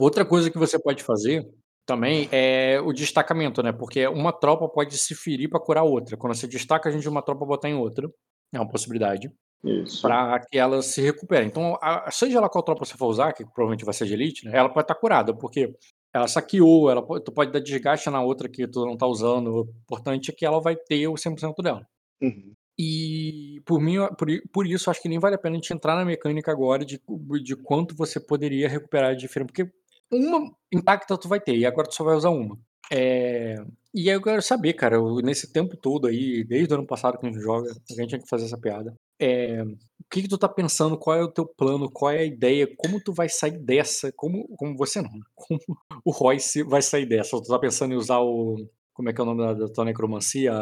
[0.00, 1.46] Outra coisa que você pode fazer
[1.84, 6.16] também é o destacamento, né, porque uma tropa pode se ferir pra curar outra.
[6.16, 8.08] Quando você destaca a gente de uma tropa botar em outra,
[8.52, 9.30] é uma possibilidade,
[9.62, 10.00] Isso.
[10.00, 11.46] pra que ela se recupere.
[11.46, 14.46] Então, a seja lá qual tropa você for usar, que provavelmente vai ser de elite,
[14.46, 15.74] né, ela pode estar curada, porque
[16.14, 19.60] ela saqueou, ela tu pode dar desgaste na outra que tu não tá usando, o
[19.82, 21.86] importante é que ela vai ter o 100% dela.
[22.22, 22.54] Uhum.
[22.78, 25.94] E por mim, por por isso, acho que nem vale a pena a gente entrar
[25.94, 26.98] na mecânica agora de
[27.42, 29.70] de quanto você poderia recuperar de diferen porque
[30.10, 32.58] uma intacta tu vai ter, e agora tu só vai usar uma.
[32.92, 33.56] Eh,
[33.94, 37.18] e aí eu quero saber, cara, eu nesse tempo todo aí, desde o ano passado
[37.18, 40.28] que a gente joga, a gente tinha que fazer essa piada, eh, o que que
[40.28, 43.28] tu tá pensando, qual é o teu plano, qual é a ideia, como tu vai
[43.28, 45.60] sair dessa, como como você não, como
[46.04, 47.36] o Royce vai sair dessa?
[47.40, 48.56] Tu tá pensando em usar o
[48.92, 50.52] como é que é o nome da da tua necromancia?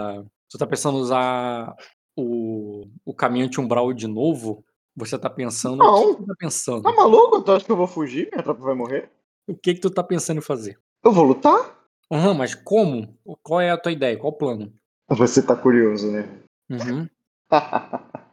[0.50, 1.74] Tu tá pensando em usar
[2.16, 4.64] o o caminhante umbral de novo?
[4.96, 6.14] Você tá pensando o que Não.
[6.16, 6.82] tu tá pensando?
[6.82, 7.40] Tá maluco?
[7.42, 8.28] Tu acha que eu vou fugir?
[8.32, 9.10] Minha tropa vai morrer?
[9.48, 10.78] O que que tu tá pensando em fazer?
[11.02, 11.78] Eu vou lutar.
[12.12, 13.18] Aham, mas como?
[13.42, 14.18] Qual é a tua ideia?
[14.18, 14.72] Qual o plano?
[15.08, 16.28] Você tá curioso, né?
[16.70, 17.08] Uhum.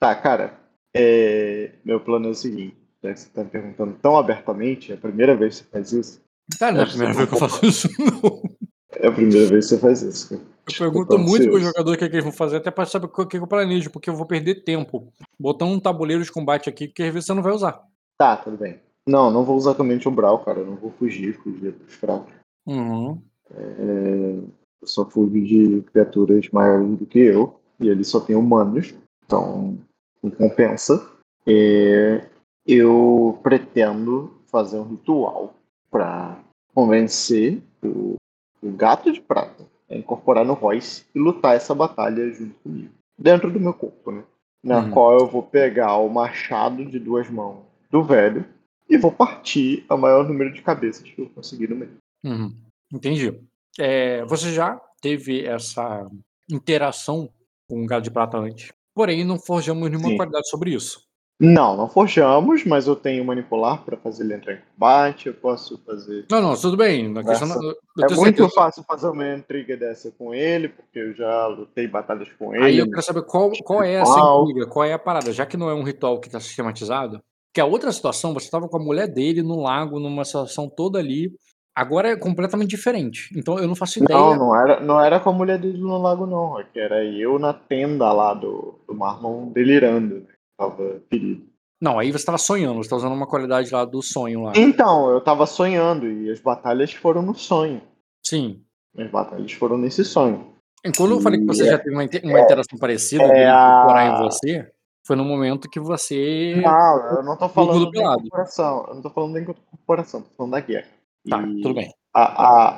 [0.00, 0.60] Tá, cara,
[0.92, 4.96] eh, meu plano é o seguinte, já que você tá me perguntando tão abertamente, é
[4.96, 6.20] a primeira vez que você faz isso.
[6.58, 8.56] Cara, não é a Acho primeira vez que eu faço isso não.
[8.92, 10.42] É a primeira vez que você faz isso, cara.
[10.68, 12.70] Eu pergunto tô muito para os jogadores o que é que eles vão fazer, até
[12.70, 16.22] pra saber o que que eu planejo, porque eu vou perder tempo botando um tabuleiro
[16.22, 17.80] de combate aqui, que às vezes você não vai usar.
[18.18, 18.78] Tá, tudo bem.
[19.06, 22.32] Não, não vou usar caminhante umbral, cara, eu não vou fugir, fugir é pros fracos.
[22.66, 23.20] Uhum.
[23.50, 24.38] Eh,
[24.80, 28.94] eu só fujo de criaturas maiores do que eu, e ele só tem humanos,
[29.26, 29.78] então
[30.22, 31.06] não compensa.
[31.46, 32.24] Eh,
[32.66, 35.54] eu pretendo fazer um ritual
[35.90, 36.38] pra
[36.74, 38.14] convencer o,
[38.62, 42.92] o gato de prata a incorporar no Royce e lutar essa batalha junto comigo.
[43.18, 44.24] Dentro do meu corpo, né?
[44.62, 44.90] Na Uhum.
[44.90, 47.58] qual eu vou pegar o machado de duas mãos
[47.90, 48.46] do velho
[48.88, 51.96] e vou partir o maior número de cabeças que eu conseguir no meio.
[52.24, 52.54] Uhum.
[52.92, 53.34] Entendi.
[53.78, 56.08] Eh, você já teve essa
[56.50, 57.28] interação
[57.68, 60.16] com o gado de prata antes, porém não forjamos nenhuma Sim.
[60.16, 61.02] qualidade sobre isso.
[61.40, 65.76] Não, não forjamos, mas eu tenho manipular pra fazer ele entrar em combate, eu posso
[65.84, 69.76] fazer Não, não, tudo bem, a questão da É muito certeza fácil fazer uma intriga
[69.76, 72.64] dessa com ele, porque eu já lutei batalhas com ele.
[72.64, 75.56] Aí eu quero saber qual qual é essa intriga, qual é a parada, já que
[75.56, 77.20] não é um ritual que tá sistematizado,
[77.54, 80.98] que a outra situação você estava com a mulher dele no lago, numa situação toda
[80.98, 81.32] ali,
[81.74, 85.30] agora é completamente diferente, então eu não faço Não, ideia não era, não era com
[85.30, 86.46] a mulher dele no lago, não.
[86.48, 86.78] Rock.
[86.78, 90.16] Era eu na tenda lá do, do Marlon delirando.
[90.16, 90.26] Né?
[90.58, 91.46] Tava ferido.
[91.80, 94.52] Não, aí você estava sonhando, você tá usando uma qualidade lá do sonho lá.
[94.56, 97.82] Então, eu tava sonhando e as batalhas foram no sonho.
[98.24, 98.62] Sim.
[98.96, 100.54] As batalhas foram nesse sonho.
[100.84, 103.44] E quando eu falei que você E já teve uma uma interação parecida é dele
[103.46, 104.70] a- em você,
[105.04, 108.86] foi no momento que você Não, eu não tô falando da incorporação.
[108.88, 110.88] Eu não tô falando da incorporação, tô falando da guerra.
[111.28, 111.92] Tá, E- tudo bem.
[112.12, 112.68] a, a,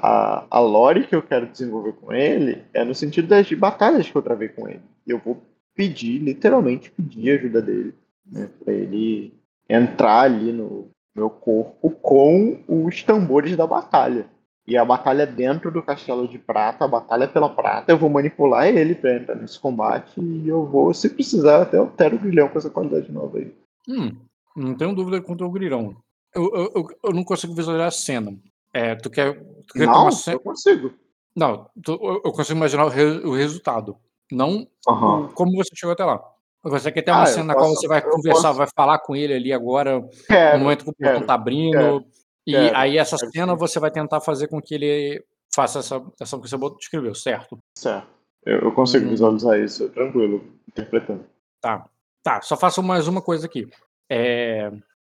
[0.40, 4.16] a, a lore que eu quero desenvolver com ele é no sentido das batalhas que
[4.16, 4.82] eu travei com ele.
[5.06, 5.40] Eu vou
[5.74, 7.94] pedir, literalmente pedir ajuda dele,
[8.24, 9.34] né, para ele
[9.68, 14.26] entrar ali no meu corpo com os tambores da batalha.
[14.66, 18.66] E a batalha dentro do Castelo de Prata, a batalha pela prata, eu vou manipular
[18.66, 22.58] ele para entrar nesse combate e eu vou, se precisar, até altero o grilhão com
[22.58, 23.54] essa qualidade nova aí.
[23.88, 24.10] Hum,
[24.56, 25.96] não tenho dúvida quanto ao grilhão.
[26.34, 28.36] Eu eu eu eu não consigo visualizar a cena.
[28.74, 29.38] Eh, tu quer
[29.68, 30.94] tu quer ter Não, eu consigo.
[31.36, 31.92] não, tu
[32.24, 33.96] eu consigo imaginar o re o resultado,
[34.32, 36.20] não o como você chegou até lá.
[36.64, 38.58] Você quer ter uma Ah, cena na qual posso- você vai conversar, posso.
[38.58, 42.04] vai falar com ele ali agora, no momento que o portão tá abrindo, quero,
[42.46, 45.24] e quero, aí essa quero cena você vai tentar fazer com que ele
[45.54, 47.58] faça essa ação que você descreveu, certo?
[47.78, 48.08] Certo.
[48.44, 49.10] Eu, eu consigo Hum.
[49.10, 51.24] visualizar isso tranquilo, interpretando.
[51.60, 51.88] Tá.
[52.22, 53.68] Tá, só faço mais uma coisa aqui.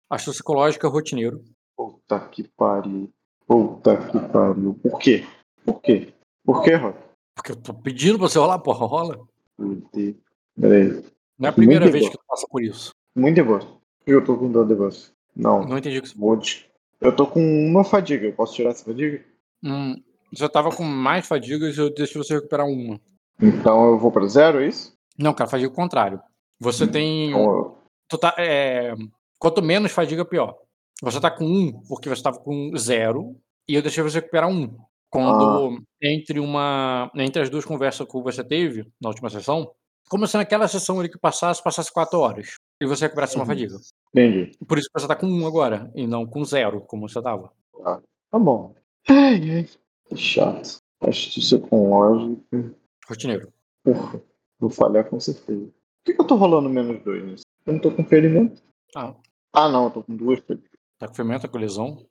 [0.09, 1.43] Astro psicológica rotineiro.
[1.75, 3.11] Puta que pariu.
[3.45, 4.73] Puta que pariu.
[4.81, 5.25] Por quê?
[5.65, 6.13] Por quê?
[6.45, 6.97] Por quê, Rock?
[7.35, 9.19] Porque eu tô pedindo pra você rolar, porra, rola.
[9.57, 10.15] Meu Deus.
[10.59, 11.03] Peraí.
[11.37, 12.11] Não é a primeira Muito vez bom.
[12.11, 12.91] que tu passa por isso.
[13.15, 13.81] Muito devoto.
[14.05, 15.13] Eu tô com dor de voz.
[15.35, 15.63] Não.
[15.65, 16.68] Não entendi o que você Vou te...
[17.01, 18.25] Eu tô com uma fadiga.
[18.27, 19.23] Eu posso tirar essa fadiga?
[19.63, 19.95] Hum,
[20.33, 22.99] você tava com mais fadigas e eu deixei você recuperar uma.
[23.41, 24.93] Então eu vou pra zero, é isso?
[25.17, 26.21] Não, cara, fadiga é o contrário.
[26.59, 27.29] Você tem.
[27.29, 27.77] Então eu...
[28.09, 28.93] Tu tá, é,
[29.37, 30.57] quanto menos fadiga, pior.
[31.01, 33.35] Você tá com um, porque você tava com zero,
[33.67, 34.77] e eu deixei você recuperar um.
[35.09, 37.09] Quando entre uma.
[37.15, 39.71] Entre as duas conversas que você teve na última sessão,
[40.09, 42.55] como se naquela sessão ali que passasse, passasse quatro horas.
[42.81, 43.47] E você recuperasse uma Uhum.
[43.47, 43.75] fadiga.
[44.13, 44.51] Entendi.
[44.67, 47.51] Por isso que você tá com um agora, e não com zero, como você tava.
[47.83, 48.01] Tá,
[48.31, 48.73] tá bom.
[49.07, 49.69] Ai, ai.
[50.07, 50.79] Que chato.
[51.01, 52.75] Astúcia com lógica.
[53.07, 53.53] Rotineiro.
[53.83, 54.21] Porra.
[54.59, 55.61] Vou falhar com certeza.
[55.65, 55.71] Por
[56.05, 57.43] que, que eu tô rolando menos dois nisso?
[57.65, 58.61] Eu não tô com ferimento?
[58.95, 59.13] Ah,
[59.53, 60.71] Ah, não, eu tô com duas ferimentos.
[60.97, 62.05] tá com fermento, com lesão.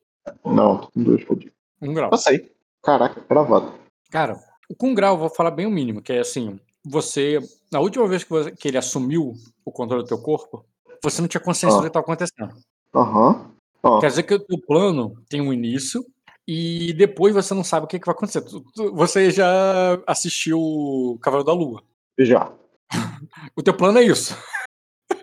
[0.45, 1.55] Não, tô com dois fodidos.
[1.83, 2.11] Um grau.
[2.11, 2.51] Passei.
[2.83, 3.73] Caraca, gravado.
[4.11, 4.39] Cara,
[4.79, 7.39] com grau, eu vou falar bem o mínimo, que é assim, você.
[7.71, 9.35] Na última vez que, você- que ele assumiu
[9.65, 10.65] o controle do teu corpo,
[11.03, 11.81] você não tinha consciência Ah.
[11.81, 12.55] do que estava acontecendo.
[12.95, 13.51] Aham.
[13.83, 16.05] Ó, Quer dizer que o teu plano tem um início
[16.47, 18.43] e depois você não sabe o que, que vai acontecer.
[18.93, 21.83] Você já assistiu o Cavaleiro da Lua.
[22.19, 22.51] já.
[23.57, 24.37] O teu plano é isso.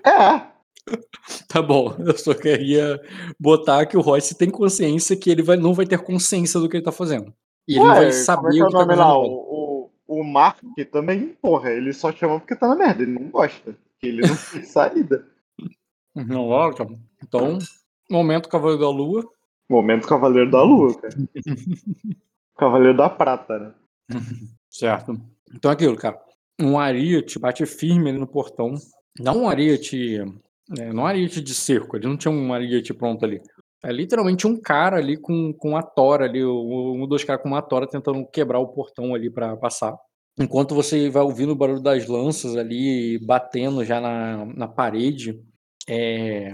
[0.06, 0.42] É.
[1.48, 1.96] Tá bom.
[1.98, 3.02] Eu só queria
[3.40, 6.78] botar que o Royce tem consciência que ele vai, não vai ter consciência do que
[6.78, 7.34] ele tá fazendo.
[7.68, 9.18] E ele não Ué, vai como é saber que é o o que tá lá?
[9.18, 10.60] O, o, o Mark
[10.92, 13.76] também, porra, ele só chama porque tá na merda, ele não gosta.
[14.04, 15.26] Ele não tem saída.
[16.16, 17.00] Não, ótimo.
[17.22, 17.60] Então,
[18.10, 19.30] momento Cavaleiro da Lua.
[19.70, 21.14] Momento Cavaleiro da Lua, cara.
[22.58, 23.74] Cavaleiro da Prata, né?
[24.70, 25.20] Certo.
[25.54, 26.20] Então é aquilo, cara.
[26.60, 28.76] Um Ariete bate firme ali no portão.
[29.20, 30.20] Não um Ariete.
[30.80, 31.98] É, não um Ariete de cerco.
[31.98, 33.42] Ele não tinha um Ariete pronto ali.
[33.84, 36.46] É literalmente um cara ali com, com a tora ali.
[36.46, 39.96] Um um dos caras com uma tora tentando quebrar o portão ali pra passar.
[40.40, 45.42] Enquanto você vai ouvindo o barulho das lanças ali batendo já na, na parede,
[45.88, 46.54] é,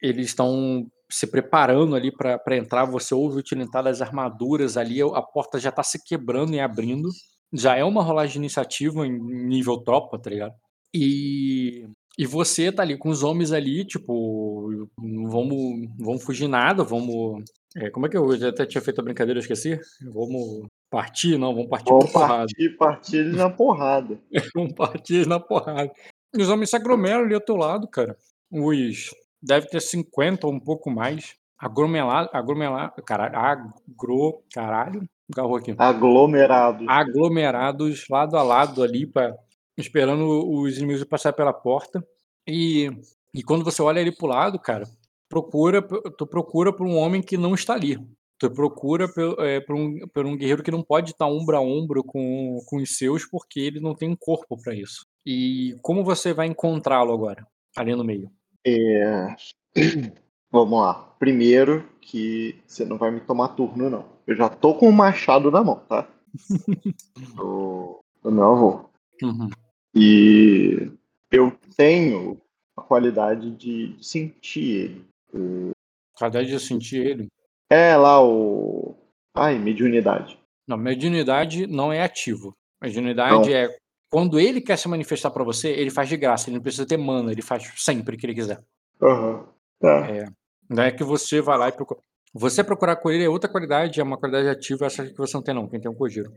[0.00, 2.84] eles estão se preparando ali pra pra entrar.
[2.84, 7.08] Você ouve o tilintar das armaduras ali, a porta já tá se quebrando e abrindo.
[7.52, 10.54] Já é uma rolagem de iniciativa em nível tropa, tá ligado?
[10.94, 11.86] E,
[12.18, 17.44] e você tá ali com os homens ali, tipo, não vamos, vamos fugir nada, vamos.
[17.76, 19.78] é, como é que eu, eu até tinha feito a brincadeira, eu esqueci?
[20.02, 24.18] Vamos partir, não, vamos partir Vamos partir, partir na porrada.
[24.54, 25.92] Vamos partir na porrada.
[26.34, 28.16] E os homens se aglomeram ali ao teu lado, cara.
[28.50, 29.14] Os.
[29.42, 31.34] Deve ter 50 ou um pouco mais.
[31.58, 32.30] Aglomerado.
[32.32, 33.02] Aglomerado.
[33.02, 33.36] Caralho.
[33.36, 34.42] Agro.
[34.52, 35.08] Caralho.
[35.34, 35.74] Garrou aqui.
[35.76, 36.86] Aglomerados.
[36.88, 39.36] Aglomerados lado a lado ali, pra,
[39.76, 42.06] esperando os inimigos passar pela porta.
[42.46, 42.90] E,
[43.34, 44.84] e quando você olha ali pro lado, cara,
[45.28, 45.82] procura,
[46.16, 47.98] tu procura por um homem que não está ali.
[48.38, 51.60] Tu procura por, é, por, um, por um guerreiro que não pode estar ombro a
[51.60, 55.06] ombro com, com os seus, porque ele não tem um corpo para isso.
[55.24, 57.44] E como você vai encontrá-lo agora,
[57.76, 58.30] ali no meio?
[58.66, 59.36] É...
[60.50, 60.94] Vamos lá.
[61.18, 64.04] Primeiro que você não vai me tomar turno, não.
[64.26, 66.08] Eu já tô com o machado na mão, tá?
[67.36, 68.90] do, do meu avô.
[69.22, 69.50] Uhum.
[69.94, 70.90] E
[71.30, 72.40] eu tenho
[72.76, 75.70] a qualidade de sentir ele.
[76.16, 77.28] Qualidade de sentir ele.
[77.70, 78.96] É lá o.
[79.34, 80.38] Ai, mediunidade.
[80.66, 82.56] Não, mediunidade não é ativo.
[82.80, 83.56] Mediunidade Não.
[83.56, 83.76] é
[84.10, 86.96] quando ele quer se manifestar para você, ele faz de graça, ele não precisa ter
[86.96, 88.62] mana, ele faz sempre que ele quiser.
[89.02, 89.44] Aham.
[89.80, 90.08] Tá.
[90.08, 90.28] É,
[90.68, 92.00] não é que você vai lá e procura.
[92.32, 95.42] Você procurar com ele é outra qualidade, é uma qualidade ativa, essa que você não
[95.42, 95.68] tem, não.
[95.68, 96.32] Quem tem é um Kojiro.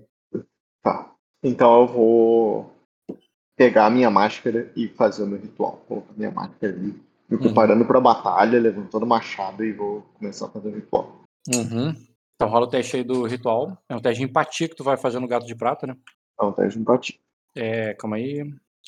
[0.81, 1.13] Tá.
[1.43, 2.73] Então eu vou
[3.55, 5.83] pegar a minha máscara e fazer o meu ritual.
[5.87, 6.93] Colocar minha máscara ali,
[7.29, 7.39] me Uhum.
[7.39, 11.21] preparando pra batalha, levantando o machado e vou começar a fazer o ritual.
[11.53, 11.93] Uhum.
[12.35, 13.77] Então rola o teste aí do ritual.
[13.89, 15.95] É um teste de empatia que tu vai fazer no gato de prata, né?
[16.33, 17.17] Então, teste de empatia.
[17.59, 18.39] É, calma aí.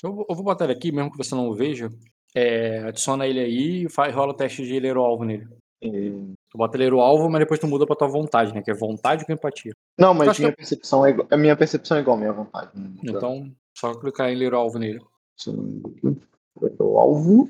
[0.03, 1.89] Eu, vou- eu vou botar ele aqui, mesmo que você não o veja.
[2.33, 5.47] É, adiciona ele aí e faz, rola o teste de ler o alvo nele.
[5.81, 8.61] E- Tu bota ler o alvo, mas depois tu muda pra tua vontade, né?
[8.61, 9.71] Que é vontade com empatia.
[9.97, 11.27] Não, mas minha percepção é igual.
[11.31, 12.71] A minha percepção é igual à minha vontade.
[12.75, 13.01] não muda.
[13.09, 14.99] Então, só clicar em ler o alvo nele.
[16.77, 17.49] O alvo.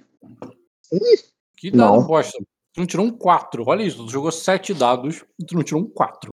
[1.58, 2.06] Que dado Não.
[2.06, 2.38] bosta.
[2.74, 3.64] Tu não tirou um 4.
[3.68, 6.30] Olha isso, tu jogou 7 dados e tu não tirou um 4.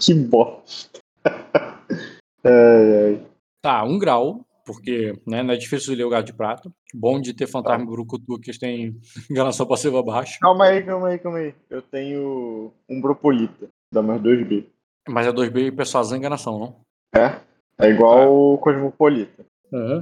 [0.00, 1.00] Que bosta.
[2.44, 3.25] Ai, ai.
[3.66, 6.70] Tá, um grau, porque né, não é difícil de ler o gato de prata.
[6.94, 8.96] Bom de ter fantasma e brucutu que eles têm
[9.28, 10.38] enganação passiva baixa.
[10.40, 11.52] Calma aí, calma aí, calma aí.
[11.68, 13.68] Eu tenho um Bropolita.
[13.92, 14.66] Dá mais 2B.
[15.08, 16.76] Mas é 2B e persuasão e enganação, não?
[17.20, 17.40] É?
[17.80, 19.44] É igual o Cosmopolita.
[19.72, 20.00] Não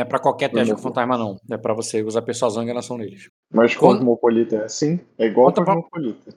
[0.00, 0.76] é pra qualquer teste Uhum.
[0.78, 1.36] com fantasma, não.
[1.50, 3.28] É pra você usar persuasão e enganação neles.
[3.52, 4.98] Mas Cosmopolita é assim?
[5.18, 6.34] É igual Conta pra- Cosmopolita.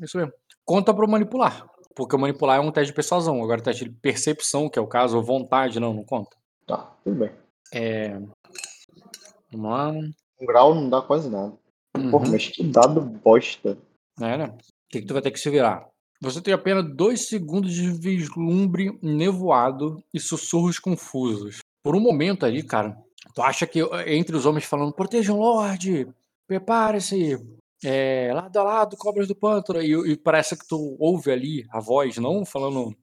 [0.00, 0.32] Isso mesmo.
[0.64, 1.66] Conta pro manipular.
[1.98, 3.42] Porque manipular é um teste de persuasão.
[3.42, 6.36] Agora, teste de percepção, que é o caso, ou vontade, não, não conta.
[6.64, 7.32] Tá, tudo bem.
[7.74, 8.10] É.
[9.50, 9.88] Vamos lá.
[9.90, 11.52] Um grau não dá quase nada.
[11.92, 12.30] Porra, Uhum.
[12.30, 13.76] mas que dado bosta.
[14.20, 14.44] É, né?
[14.46, 15.88] O que, que tu vai ter que se virar?
[16.20, 21.58] Você tem apenas dois segundos de vislumbre nevoado e sussurros confusos.
[21.82, 22.96] Por um momento ali, cara,
[23.34, 26.06] tu acha que eh, entre os homens falando, protejam Lorde,
[26.46, 27.44] prepare-se,
[27.84, 31.80] é, lado a lado, cobras do pântano, e, e parece que tu ouve ali a
[31.80, 32.94] voz, não falando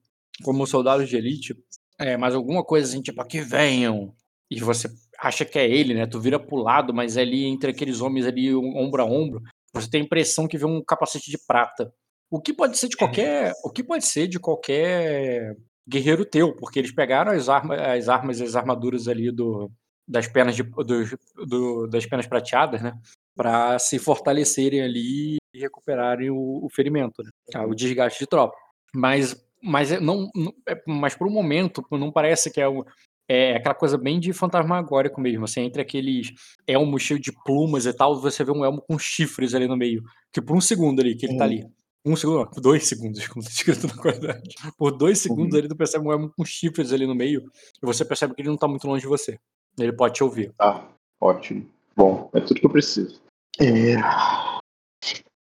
[0.42, 1.54] como soldados de elite,
[1.98, 4.14] é, mas alguma coisa assim, tipo, que venham.
[4.50, 6.06] E você acha que é ele, né?
[6.06, 9.42] Tu vira pro lado, mas ali entre aqueles homens ali, ombro a ombro,
[9.72, 11.92] você tem a impressão que vê um capacete de prata.
[12.30, 15.56] O que pode ser de qualquer, o que pode ser de qualquer
[15.88, 19.70] guerreiro teu, porque eles pegaram as armas, as armas e as armaduras ali do,
[20.06, 21.04] das penas de, do,
[21.46, 22.92] do- das penas prateadas, né,
[23.36, 27.30] para se fortalecerem ali e recuperarem o, o ferimento, né?
[27.54, 28.56] Ah, o desgaste de tropa.
[28.94, 30.30] Mas, mas, é, não,
[30.66, 32.84] é- mas por um momento não parece que é, o-
[33.28, 36.32] é aquela coisa bem de fantasmagórico mesmo, assim, entre aqueles
[36.66, 40.02] elmos cheios de plumas e tal, você vê um elmo com chifres ali no meio,
[40.32, 41.50] que por um segundo ali, que ele tá Uhum.
[41.50, 41.66] ali.
[42.06, 44.54] Um segundo, não, dois segundos, como tá escrito na qualidade.
[44.78, 45.58] Por dois segundos Uhum.
[45.58, 47.42] ali, tu percebe um elmo com chifres ali no meio,
[47.82, 49.38] e você percebe que ele não tá muito longe de você.
[49.78, 50.52] Ele pode te ouvir.
[50.56, 50.88] Tá,
[51.20, 51.66] ótimo.
[51.96, 53.20] Bom, é tudo que eu preciso.
[53.60, 53.96] É.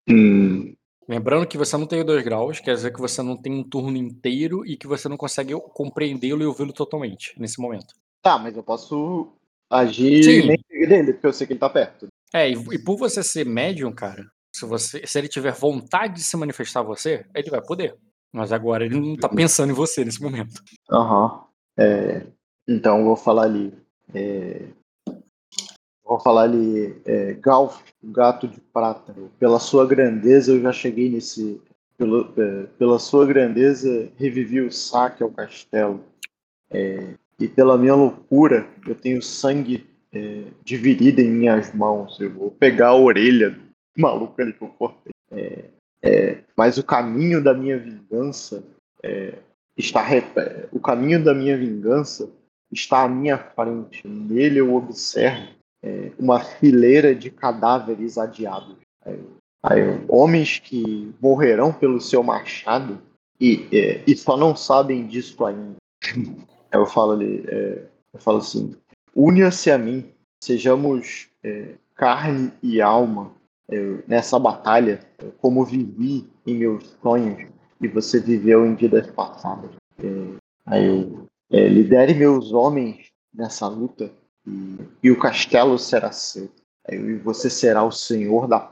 [0.09, 0.75] Hum,
[1.09, 3.64] Lembrando que você não tem o dois graus, quer dizer que você não tem um
[3.64, 7.95] turno inteiro e que você não consegue compreendê-lo e ouvi-lo totalmente nesse momento.
[8.21, 9.33] Tá, mas eu posso
[9.71, 10.47] agir Sim.
[10.47, 12.09] nem seguir dele, porque eu sei que ele tá perto.
[12.31, 14.23] É, e, e por você ser médium, cara,
[14.55, 17.97] se, você, se ele tiver vontade de se manifestar a você, ele vai poder.
[18.31, 20.62] Mas agora ele não tá pensando em você nesse momento.
[20.93, 21.43] Aham.
[21.78, 22.26] É,
[22.69, 23.73] então eu vou falar ali.
[24.14, 24.69] é,
[26.09, 26.97] vou falar ali.
[27.05, 29.15] É, Galf, o gato de prata.
[29.38, 31.61] Pela sua grandeza eu já cheguei nesse.
[31.97, 36.00] Pelo, é, pela sua grandeza revivi o saque ao castelo.
[36.71, 42.19] É, e pela minha loucura eu tenho sangue é, dividido em minhas mãos.
[42.19, 43.61] Eu vou pegar a orelha do
[43.97, 45.12] maluco ali que eu cortei.
[45.31, 45.65] É,
[46.03, 48.65] é, mas o caminho da minha vingança
[49.03, 49.35] é,
[49.77, 50.07] está
[50.73, 52.31] o caminho da minha vingança
[52.71, 54.07] está à minha frente.
[54.07, 58.77] Nele eu observo é, uma fileira de cadáveres adiados.
[60.09, 63.01] Homens que morrerão pelo seu machado
[63.41, 65.77] e, é, e só não sabem disso ainda.
[66.71, 67.83] Eu falo ali, é,
[68.13, 68.77] eu falo assim:
[69.17, 70.05] Unha-se a mim,
[70.45, 73.33] sejamos é, carne e alma
[74.07, 75.01] nessa batalha,
[75.41, 77.49] como vivi em meus sonhos
[77.81, 79.71] e você viveu em vidas passadas.
[80.03, 81.13] É, aí
[81.51, 84.11] é, lidere meus homens nessa luta
[85.02, 86.50] e, o castelo será seu.
[86.90, 88.69] E você será o senhor da.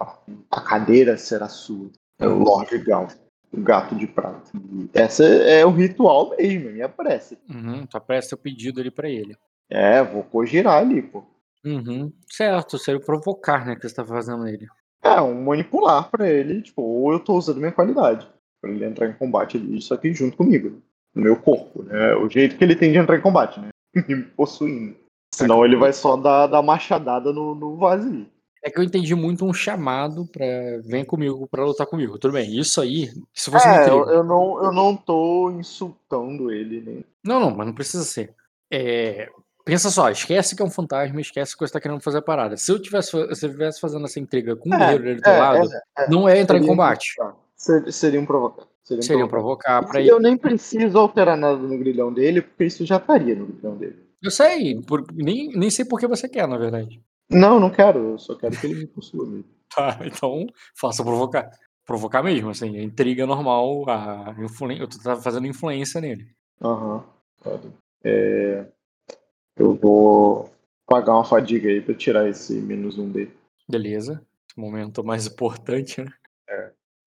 [0.51, 1.91] A cadeira será sua.
[2.19, 3.09] É o Lord Gal,
[3.53, 4.51] o gato de prata.
[4.95, 7.39] Essa é o ritual mesmo, minha prece.
[7.49, 9.37] Uhum, tu apressa o pedido ali pra ele.
[9.69, 11.25] É, vou cogirar ali, pô.
[11.65, 14.67] Uhum, certo, seria o provocar, né, que você tá fazendo nele.
[15.03, 18.27] É, um manipular pra ele, tipo, ou eu tô usando minha qualidade.
[18.61, 20.81] Pra ele entrar em combate ali, isso aqui junto comigo.
[21.15, 22.15] No meu corpo, né?
[22.17, 23.69] O jeito que ele tem de entrar em combate, né?
[24.09, 24.97] Me possuindo.
[25.37, 28.27] Senão ele vai só dar, dar machadada no, no vazio.
[28.65, 30.45] É que eu entendi muito um chamado pra
[30.85, 32.19] vem comigo pra lutar comigo.
[32.19, 36.81] Tudo bem, isso aí, se fosse É, eu, eu não, eu não tô insultando ele,
[36.81, 37.05] nem.
[37.23, 38.35] Não, não, mas não precisa ser.
[38.71, 39.29] É,
[39.65, 42.57] pensa só, esquece que é um fantasma, esquece que você tá querendo fazer a parada.
[42.57, 45.29] Se eu tivesse, se eu tivesse fazendo essa intriga com um É, guerreiro dele do
[45.31, 47.15] é, lado, é, não é entrar em Seria combate.
[47.15, 47.39] provocar.
[47.55, 48.65] Ser- Seria um provocar.
[48.83, 49.75] Seria um Seria um provocar.
[49.79, 50.11] provocar pra E ele.
[50.13, 54.06] eu nem preciso alterar nada no grilhão dele, porque isso já estaria no grilhão dele.
[54.27, 57.01] Eu sei, por- nem, nem sei por que você quer, na verdade.
[57.31, 59.45] Não, não quero, eu só quero que ele me possua mesmo.
[59.73, 61.49] Tá, então faça provocar.
[61.85, 64.35] Provocar mesmo, assim, a intriga normal, a.
[64.79, 66.27] Eu tô fazendo influência nele.
[66.63, 67.05] Aham.
[67.43, 67.69] pode.
[68.03, 68.67] É,
[69.57, 70.51] eu vou
[70.87, 73.33] pagar uma fadiga aí pra tirar esse menos um dele.
[73.69, 74.25] Beleza.
[74.57, 76.11] Momento mais importante, né?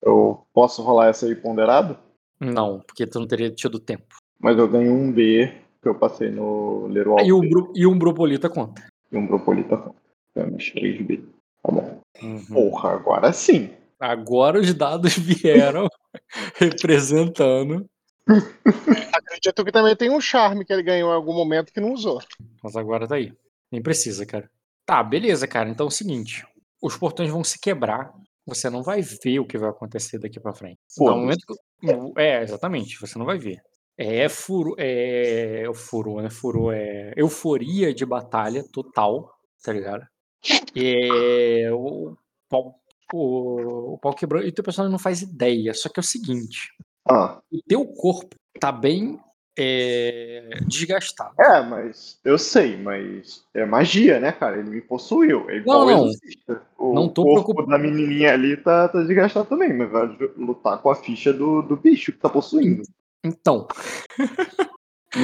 [0.01, 1.97] Eu posso rolar essa aí ponderado?
[2.39, 4.15] Não, porque tu não teria tido tempo.
[4.39, 7.41] Mas eu ganho um B que eu passei no Leroy E um,
[7.75, 8.88] e um Bropolita conta.
[9.12, 9.75] e um Bropolita.
[10.31, 11.24] Então, mais 3 B.
[11.63, 12.00] Tá bom.
[12.21, 12.45] Uhum.
[12.45, 13.69] Porra, agora sim.
[14.00, 15.88] Agora os dados vieram
[16.55, 17.86] representando.
[19.13, 22.21] Acredito que também tem um charme que ele ganhou em algum momento que não usou.
[22.63, 23.33] Mas agora tá aí.
[23.71, 24.50] Nem precisa, cara.
[24.86, 25.69] Tá, beleza, cara.
[25.69, 26.45] Então é o seguinte:
[26.81, 28.13] os portões vão se quebrar.
[28.45, 30.79] Você não vai ver o que vai acontecer daqui pra frente.
[30.98, 31.19] No Foda-se.
[31.19, 32.19] momento que...
[32.19, 33.00] É, exatamente.
[33.00, 33.62] Você não vai ver.
[34.01, 34.75] É furo.
[34.77, 35.65] É.
[35.75, 36.29] Furou, né?
[36.29, 36.72] Furou.
[36.72, 37.12] É.
[37.18, 39.29] Euforia de batalha total,
[39.62, 40.08] tá ligado?
[40.74, 41.70] É.
[41.74, 42.15] O
[42.50, 42.75] pau,
[43.13, 44.41] o, o pau quebrou.
[44.41, 45.74] E o teu personagem não faz ideia.
[45.74, 46.70] Só que é o seguinte:
[47.10, 49.20] Ah, o teu corpo tá bem
[49.58, 51.34] é, desgastado.
[51.38, 54.58] é, mas eu sei, mas é magia, né, cara?
[54.60, 55.50] Ele me possuiu.
[55.50, 56.06] É igual Não,
[56.48, 56.58] não.
[56.77, 60.82] o Não tô corpo preocup- da menininha ali tá, tá desgastado também, mas vai lutar
[60.82, 62.84] com a ficha do, do bicho que tá possuindo.
[63.23, 63.67] Então,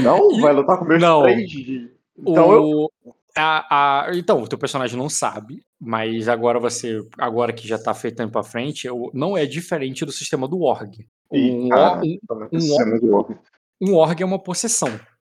[0.03, 1.23] Não, vai lutar com meus não.
[1.29, 2.63] Então eu...
[2.63, 2.91] o,
[3.37, 7.93] a, a- então, o teu personagem não sabe, mas agora você, agora que já tá
[7.93, 11.07] feitando pra frente, o- não é diferente do sistema do org.
[11.31, 13.37] Um, or- um, tá um sendo de louco.
[13.81, 14.89] um org é uma possessão.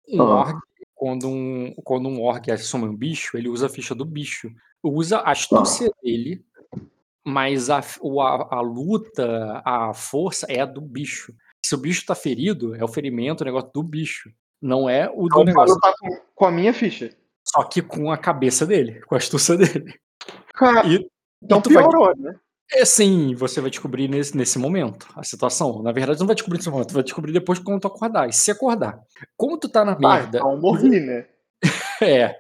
[0.10, 0.40] Um Ah.
[0.42, 0.60] org,
[0.94, 4.50] quando um, quando um org assume um bicho, ele usa a ficha do bicho.
[4.82, 6.44] Usa a astúcia dele,
[7.26, 11.34] mas a, a, a luta, a força é a do bicho.
[11.74, 14.32] Se o bicho tá ferido, é o ferimento, o negócio do bicho.
[14.62, 15.74] Não é o do Então vai negócio.
[15.74, 17.10] lutar com, com a minha ficha.
[17.44, 19.96] Só que com a cabeça dele, com a astúcia dele.
[20.54, 21.10] Cara, E,
[21.42, 22.36] então e tu vai- piorou, né?
[22.72, 25.82] É sim, você vai descobrir nesse nesse momento a situação.
[25.84, 28.30] Na verdade, não vai descobrir nesse momento, vai descobrir depois quando tu acordar.
[28.30, 29.00] E se acordar,
[29.36, 31.26] como tu tá na Ah, merda e morri, né?
[32.02, 32.36] É.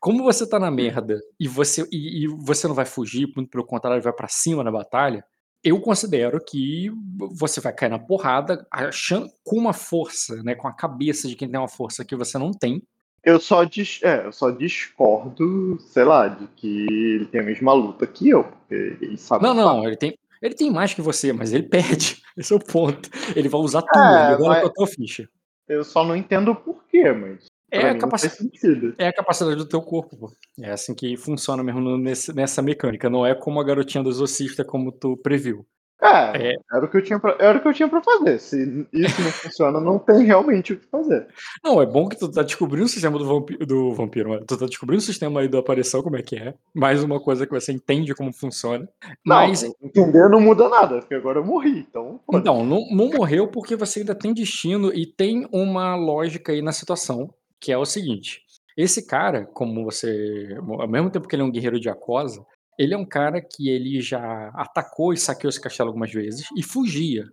[0.00, 3.64] Como você tá na merda e você e e você não vai fugir, muito pelo
[3.64, 5.24] contrário, vai pra cima na batalha,
[5.64, 10.72] eu considero que você vai cair na porrada, achan com uma força, né, com a
[10.72, 12.82] cabeça de quem tem uma força que você não tem.
[13.24, 17.72] Eu só, dis é, eu só discordo, sei lá, de que ele tem a mesma
[17.72, 21.32] luta que eu, porque ele sabe Não, não, ele tem ele tem mais que você,
[21.32, 23.08] mas ele perde, esse é o ponto.
[23.34, 25.26] Ele vai usar tua, ele É, rola com mas a tua ficha.
[25.66, 28.94] eu só não entendo o porquê, mas É a mim não capaci faz sentido.
[28.98, 30.32] é a capacidade do teu corpo, pô.
[30.60, 34.64] É assim que funciona mesmo nesse nessa mecânica, não é como a garotinha do exorcista
[34.64, 35.66] como tu previu.
[36.02, 38.38] É, É era o que eu tinha pra era o que eu tinha pra fazer.
[38.38, 41.26] Se isso não funciona, não tem realmente o que fazer.
[41.62, 44.66] Não, é bom que tu tá descobrindo o sistema do vampi do vampiro, tu tá
[44.66, 47.72] descobrindo o sistema aí da aparição, como é que é, mais uma coisa que você
[47.72, 48.86] entende como funciona,
[49.24, 52.20] Não, mas entender não muda nada, porque agora eu morri, então.
[52.32, 56.72] Então, não não morreu porque você ainda tem destino e tem uma lógica aí na
[56.72, 58.42] situação, que é o seguinte:
[58.76, 62.44] esse cara, como você ao mesmo tempo que ele é um guerreiro de Akosa,
[62.78, 66.62] ele é um cara que ele já atacou e saqueou esse castelo algumas vezes e
[66.62, 67.24] fugia.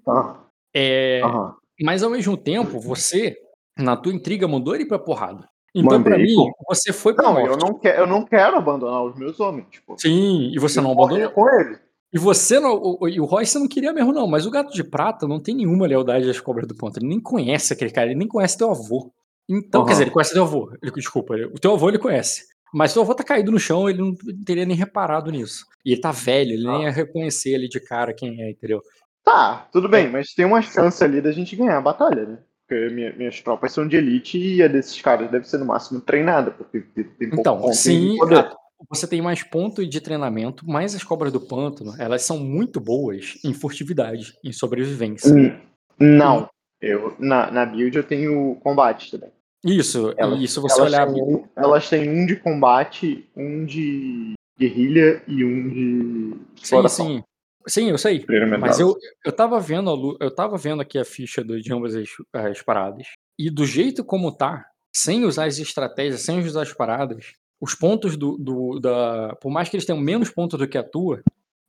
[0.73, 1.55] Eh, aham.
[1.81, 3.35] mas ao mesmo tempo, você,
[3.77, 5.47] na tua intriga, mandou ele pra porrada.
[5.73, 7.61] Então pra Mandei, mim, você foi pra Não, eu morte.
[7.65, 10.91] não que eu não quero abandonar os meus homens, tipo, Sim, e você eu não
[10.91, 11.31] abandonou.
[11.31, 11.79] com eles.
[12.13, 14.73] E você não o e o Roy você não queria mesmo não, mas o Gato
[14.73, 18.07] de Prata não tem nenhuma lealdade às Cobras do Pântano, ele nem conhece aquele cara,
[18.09, 19.09] ele nem conhece teu avô.
[19.51, 22.43] Então quer dizer, ele conhece teu avô, ele desculpa, o teu avô ele conhece,
[22.73, 24.15] mas teu avô tá caído no chão, ele não
[24.45, 25.65] teria nem reparado nisso.
[25.85, 26.83] E ele tá velho, ele nem Ah.
[26.83, 28.81] ia reconhecer ali de cara quem é, entendeu?
[29.23, 29.91] Tá, tudo É.
[29.91, 32.37] bem, mas tem uma chance ali da gente ganhar a batalha, né?
[32.67, 35.99] Porque minha minhas tropas são de elite e a desses caras deve ser no máximo
[35.99, 38.55] treinada, porque tem pouco Então, sim, a
[38.89, 43.37] você tem mais ponto de treinamento, mas as Cobras do Pântano, elas são muito boas
[43.43, 45.31] em furtividade, em sobrevivência.
[45.31, 45.55] Hum,
[45.99, 46.49] não,
[46.81, 49.29] eu na na build eu tenho combate também.
[49.63, 53.29] Isso, Elas e se você elas olhar a têm um elas têm um de combate,
[53.35, 57.05] um de guerrilha e um de Sim, exploração.
[57.07, 57.23] sim.
[57.67, 58.25] Sim, eu sei,
[58.59, 61.71] mas eu eu estava vendo a lu eu estava vendo aqui a ficha do de
[61.71, 66.63] ambas as as paradas, e do jeito como tá, sem usar as estratégias, sem usar
[66.63, 70.67] as paradas, os pontos do do da por mais que eles tenham menos pontos do
[70.67, 71.21] que a tua,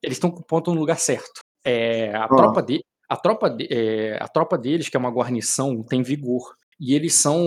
[0.03, 1.43] eles estão com o ponto no lugar certo.
[1.63, 2.65] Eh, a tropa Hã.
[2.65, 6.95] de a tropa de eh, a tropa deles, que é uma guarnição, tem vigor, e
[6.95, 7.39] eles são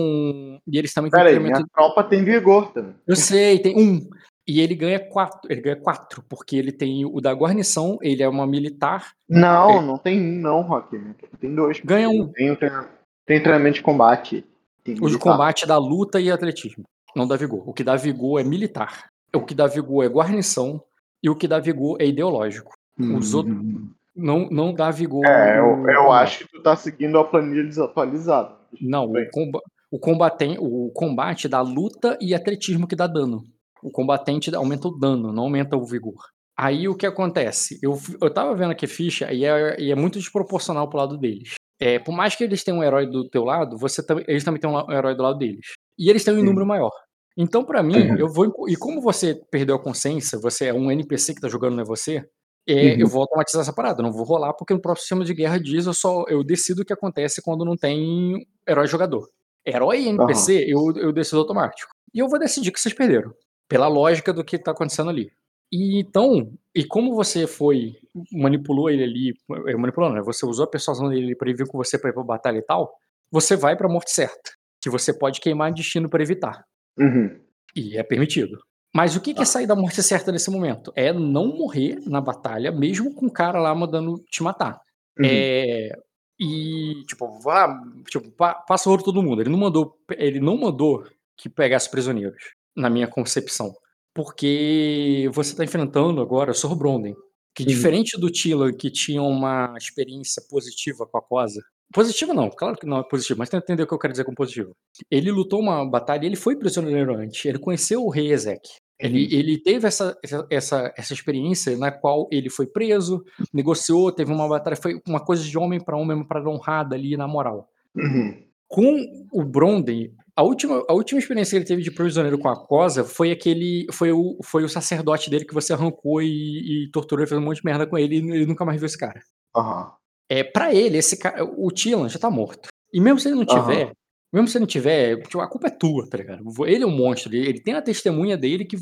[0.66, 2.94] e eles também têm Espera aí, treinamento minha tropa tem vigor também.
[3.06, 4.08] Eu sei, tem 1,
[4.48, 8.28] e ele ganha 4, ele ganha 4, porque ele tem o da guarnição, ele é
[8.28, 10.98] uma militar Não, não tem 1 não, Rock,
[11.38, 12.28] tem 2, porque Ganha eu 1.
[12.32, 12.88] tenho treina
[13.26, 14.44] tenho treinamento de combate,
[14.84, 17.68] tem O de combate dá luta e atletismo, não dá vigor.
[17.68, 20.80] O que dá vigor é militar, o que dá vigor é guarnição,
[21.22, 22.72] e o que dá vigor é ideológico.
[22.98, 23.90] Os outros Hum.
[24.14, 28.55] não não dá vigor É, eu eu acho que tu tá seguindo a planilha desatualizada,
[28.80, 33.44] Não, o comba o o combate dá luta e atletismo que dá dano.
[33.82, 36.14] O combatente aumenta o dano, não aumenta o vigor.
[36.58, 39.94] Aí o que acontece, eu eu estava vendo aqui a ficha e é e é
[39.94, 41.54] muito desproporcional para o lado deles.
[41.80, 44.60] Eh, por mais que eles tenham um herói do teu lado, você também eles também
[44.60, 45.66] têm um herói do lado deles.
[45.98, 46.66] E eles têm um número Uhum.
[46.66, 46.90] maior.
[47.36, 48.16] Então pra mim, Uhum.
[48.18, 51.74] eu vou e como você perdeu a consciência, você é um NPC que tá jogando,
[51.76, 52.24] não é você,
[52.66, 53.06] eu Uhum.
[53.06, 55.86] vou automatizar essa parada, eu não vou rolar, porque no próprio sistema de guerra diz
[55.86, 59.28] eu só eu decido o que acontece quando não tem herói jogador.
[59.66, 60.08] Herói e.
[60.08, 61.90] NPC eu eu decido automático.
[62.14, 63.32] E eu vou decidir que vocês perderam,
[63.68, 65.30] pela lógica do que tá acontecendo ali.
[65.72, 67.96] E então, e como você foi
[68.32, 69.34] manipulou ele ali,
[69.68, 72.10] eh, manipulou não, né, você usou a persuasão dele pra ele vir com você pra
[72.10, 72.94] ir pra batalha e tal,
[73.30, 76.64] você vai pra morte certa, que você pode queimar destino pra evitar.
[76.98, 77.38] Uhum.
[77.74, 78.58] E é permitido.
[78.94, 79.50] Mas o que que é Tá.
[79.50, 80.92] sair da morte certa nesse momento?
[80.96, 84.80] É não morrer na batalha, mesmo com o cara lá mandando te matar.
[85.18, 85.26] Uhum.
[85.26, 85.90] Eh,
[86.38, 91.04] e tipo, vá tipo, pa passa ouro todo mundo, ele não mandou ele não mandou
[91.36, 93.74] que pegasse prisioneiros, na minha concepção,
[94.14, 97.14] porque você tá enfrentando agora Sorbronden,
[97.54, 97.68] que Uhum.
[97.68, 102.86] diferente do Tylan que tinha uma experiência positiva com a Aquosa positiva não, claro que
[102.86, 104.72] não é positivo, mas tenta entender o que eu quero dizer com positivo.
[105.10, 108.68] Ele lutou uma batalha ele foi prisioneiro antes, ele conheceu o rei Ezek.
[108.98, 109.28] Ele Uhum.
[109.30, 110.16] ele teve essa
[110.50, 115.44] essa essa experiência na qual ele foi preso, negociou, teve uma batalha, foi uma coisa
[115.44, 117.68] de homem pra homem, uma parada honrada ali na moral.
[117.94, 118.42] Uhum.
[118.68, 122.52] Com o Bronden, a última a última experiência que ele teve de prisioneiro com a
[122.54, 127.24] Aquosa foi aquele foi o foi o sacerdote dele que você arrancou e e torturou
[127.24, 129.20] e fez um monte de merda com ele e ele nunca mais viu esse cara.
[129.54, 129.92] Aham.
[130.28, 132.68] Eh, pra ele esse ca o Tylan já tá morto.
[132.92, 133.92] E mesmo se ele não tiver Aham.
[134.32, 136.42] Mesmo se ele não tiver, tipo, a culpa é tua, tá ligado?
[136.66, 138.76] Ele é um monstro, ele ele tem a testemunha dele que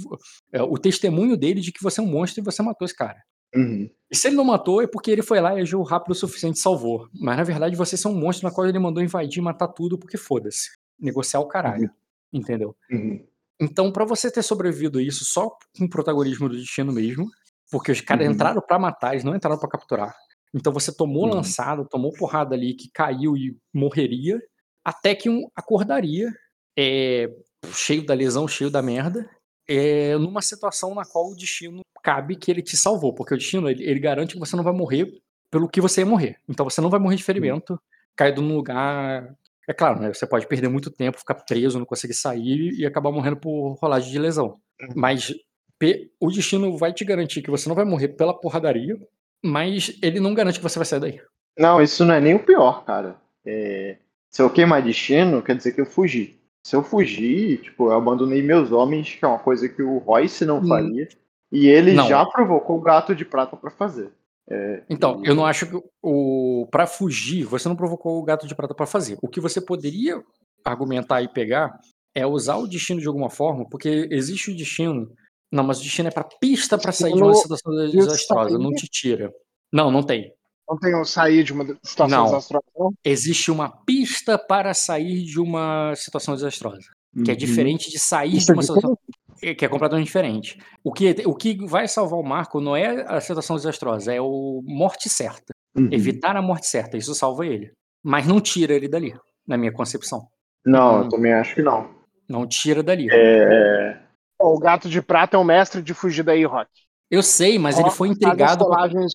[0.53, 3.23] eh, o testemunho dele de que você é um monstro e você matou esse cara.
[3.55, 3.89] Uhum.
[4.11, 6.57] E se ele não matou, é porque ele foi lá e agiu rápido o suficiente
[6.57, 7.09] e salvou.
[7.15, 9.97] Mas na verdade vocês são um monstro na qual ele mandou invadir e matar tudo
[9.99, 10.71] porque foda-se.
[10.99, 11.91] Negociar o caralho.
[12.33, 12.75] Entendeu?
[12.91, 13.25] Uhum.
[13.61, 17.27] Então, pra você ter sobrevivido a isso só com o protagonismo do destino mesmo,
[17.71, 18.33] porque os caras Uhum.
[18.33, 20.13] entraram pra matar, eles não entraram pra capturar.
[20.53, 21.35] Então você tomou Uhum.
[21.37, 24.41] lançada, tomou porrada ali que caiu e morreria,
[24.85, 26.33] até que um acordaria,
[26.77, 27.31] é,
[27.73, 29.29] cheio da lesão, cheio da merda,
[29.67, 33.69] é, numa situação na qual o destino cabe que ele te salvou, porque o destino
[33.69, 35.11] ele, ele garante que você não vai morrer
[35.51, 36.37] pelo que você ia morrer.
[36.49, 37.81] Então você não vai morrer de ferimento,
[38.15, 39.35] caído num lugar.
[39.67, 40.13] É claro, né?
[40.13, 44.13] Você pode perder muito tempo, ficar preso, não conseguir sair e acabar morrendo por rolagem
[44.13, 44.61] de lesão.
[44.95, 45.33] Mas
[45.79, 48.99] pe- o destino vai te garantir que você não vai morrer pela porradaria,
[49.43, 51.21] mas ele não garante que você vai sair daí.
[51.59, 53.17] Não, isso não é nem o pior, cara.
[53.47, 53.97] É,
[54.35, 56.41] Se eu queimar destino, quer dizer que eu fugi.
[56.67, 60.45] Se eu fugir, tipo, eu abandonei meus homens, que é uma coisa que o Royce
[60.45, 60.67] não Hum.
[60.67, 61.09] faria.
[61.53, 62.09] E ele Não.
[62.09, 64.11] já provocou o gato de prata pra fazer.
[64.51, 68.49] É, Então, e- eu não acho que o para fugir, você não provocou o gato
[68.49, 69.17] de prata para fazer.
[69.23, 70.21] O que você poderia
[70.65, 71.79] argumentar e pegar
[72.13, 75.13] é usar o destino de alguma forma, porque existe o destino.
[75.53, 78.73] Não, mas o destino é para pista para sair de uma situação de desastrosa, não
[78.73, 79.33] te tira.
[79.73, 80.33] Não, não tem.
[80.69, 82.25] Não tem um sair de uma situação Não.
[82.27, 82.93] desastrosa, não?
[83.05, 86.89] Existe uma pista para sair de uma situação desastrosa,
[87.25, 87.39] que é Uhum.
[87.39, 88.99] diferente de sair Isso de é uma situação
[89.43, 90.59] é, que é completamente diferente.
[90.83, 94.63] O que, o que vai salvar o Marco não é a situação desastrosa, é o
[94.65, 95.53] morte certa.
[95.77, 95.89] Uhum.
[95.93, 97.71] Evitar a morte certa, isso salva ele.
[98.03, 99.15] Mas não tira ele dali,
[99.47, 100.27] na minha concepção.
[100.65, 101.03] Não, Hum.
[101.05, 101.91] eu também acho que não.
[102.29, 103.09] Não tira dali.
[103.11, 103.99] É,
[104.41, 106.69] O gato de prata é o mestre de fugir daí, Rock.
[107.15, 108.65] Eu sei, mas ele foi intrigado.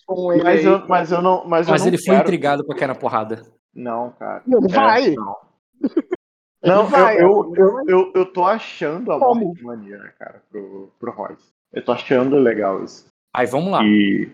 [0.05, 0.31] Com...
[0.33, 1.45] Ele mas, eu, mas eu não.
[1.47, 3.41] Mas, eu Mas não ele foi quero- intrigado com aquela porrada.
[3.73, 4.41] Não, cara.
[4.47, 5.07] Não vai.
[5.13, 5.35] É, não.
[6.61, 9.45] Não, Ele vai, eu, eu, eu, eu, eu tô achando a Como?
[9.47, 11.47] morte maneira, cara, pro, pro Royce.
[11.71, 13.05] Eu tô achando legal isso.
[13.33, 13.81] Aí vamos lá.
[13.83, 14.29] E.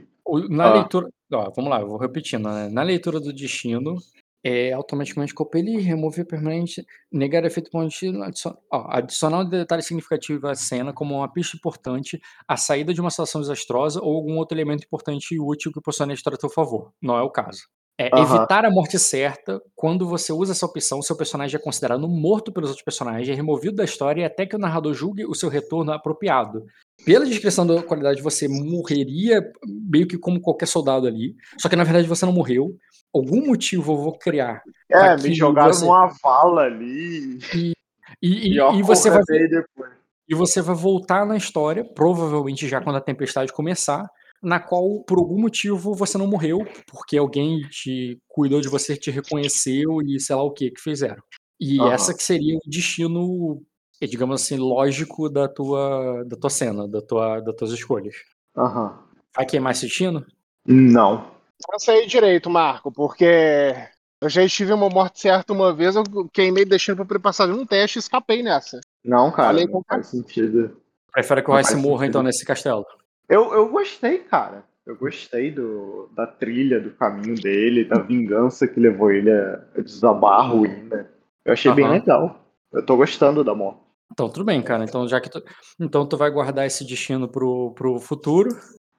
[0.49, 0.73] Na Ah.
[0.73, 1.07] leitura.
[1.33, 2.49] Ó, vamos lá, eu vou repetindo.
[2.49, 2.67] né?
[2.71, 3.97] Na leitura do destino,
[4.45, 10.93] é automaticamente compelir, remover permanente, negar efeito contínuo, adicion- adicionar um detalhe significativo à cena
[10.93, 15.33] como uma pista importante, a saída de uma situação desastrosa ou algum outro elemento importante
[15.33, 16.93] e útil que possa na história a teu favor.
[17.01, 17.63] Não é o caso.
[17.97, 18.35] É Aham.
[18.37, 19.61] evitar a morte certa.
[19.73, 23.77] Quando você usa essa opção, seu personagem é considerado morto pelos outros personagens, é removido
[23.77, 26.65] da história até que o narrador julgue o seu retorno apropriado.
[27.05, 31.35] Pela descrição da qualidade, você morreria meio que como qualquer soldado ali.
[31.57, 32.75] Só que na verdade você não morreu.
[33.13, 34.61] Algum motivo eu vou criar.
[34.91, 37.39] É, me jogaram você- numa vala ali.
[37.53, 37.73] E,
[38.21, 39.21] e, eu e você vai
[40.27, 44.09] e você vai voltar na história, provavelmente já quando a tempestade começar,
[44.45, 49.09] na qual, por algum motivo, você não morreu, porque alguém te cuidou de você, te
[49.09, 51.21] reconheceu e sei lá o que que fizeram.
[51.59, 51.91] E Aham.
[51.91, 53.61] essa que seria o destino,
[53.99, 58.15] eh, digamos assim, lógico da tua, da tua cena, da tua, das tuas escolhas.
[58.55, 58.99] Aham.
[59.35, 60.25] Vai queimar esse destino?
[60.65, 61.31] Não.
[61.71, 63.73] Pensa aí direito, Marco, porque
[64.21, 67.65] eu já estive uma morte certa uma vez, eu queimei deixando pra poder passar num
[67.65, 68.79] teste e escapei nessa.
[69.03, 70.79] Não, cara, Falei não com faz sentido.
[71.11, 72.09] Prefere que o Não faz morra, sentido.
[72.09, 72.85] então, nesse castelo?
[73.29, 74.63] Eu, eu gostei, cara.
[74.85, 80.41] Eu gostei do, da trilha, do caminho dele, da vingança que levou ele a, desabar
[80.41, 81.09] a ruína.
[81.43, 82.39] Eu achei bem legal.
[82.71, 83.79] Eu tô gostando da morte.
[84.11, 84.83] Então, tudo bem, cara.
[84.83, 85.41] Então, já que tu,
[85.79, 88.49] então tu vai guardar esse destino pro, pro futuro.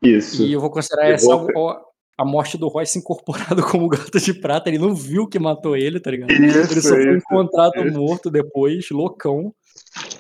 [0.03, 0.43] Isso.
[0.43, 1.81] E eu vou considerar Eu essa vou- a,
[2.19, 4.69] a morte do Royce incorporado como gato de prata.
[4.69, 6.33] Ele não viu que matou ele, tá ligado?
[6.33, 7.97] Isso, ele só foi isso, encontrado isso.
[7.97, 9.55] morto depois, loucão.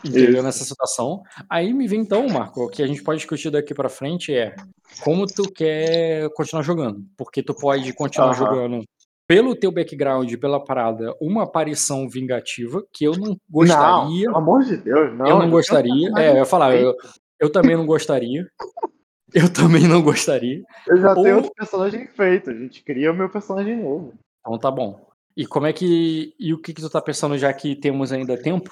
[0.05, 0.43] Entendeu?
[0.43, 1.23] Nessa situação.
[1.49, 4.55] Aí me vem então, Marco, o que a gente pode discutir daqui pra frente é
[5.03, 7.05] como tu quer continuar jogando.
[7.17, 8.35] Porque tu pode continuar Aham.
[8.37, 8.85] jogando
[9.29, 14.27] pelo teu background, pela parada, uma aparição vingativa, que eu não gostaria.
[14.27, 15.27] Não, pelo amor de Deus, não.
[15.27, 16.11] eu não gostaria.
[16.13, 16.95] um É, eu ia falar, eu,
[17.41, 18.47] eu também não gostaria.
[19.35, 20.63] Eu também não gostaria.
[20.87, 22.49] Eu já tenho Ou- outro personagem feito.
[22.49, 24.15] A gente cria o meu personagem novo.
[24.41, 25.05] Então tá bom.
[25.37, 26.33] E como é que.
[26.39, 28.71] E o que, que tu tá pensando, já que temos ainda tempo?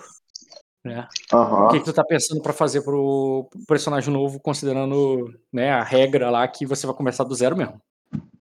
[0.85, 1.09] Né?
[1.33, 1.69] O Aham.
[1.71, 6.47] que, que tu tá pensando pra fazer pro personagem novo, considerando né, a regra lá
[6.47, 7.81] que você vai começar do zero mesmo?